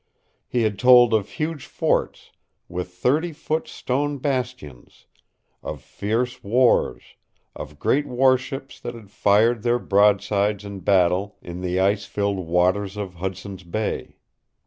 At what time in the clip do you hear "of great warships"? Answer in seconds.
7.55-8.79